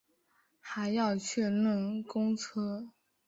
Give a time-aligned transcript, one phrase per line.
[0.59, 2.91] 还要确认公车